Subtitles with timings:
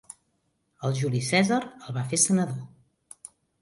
[0.89, 3.33] El Juli Cèsar el va fer senador.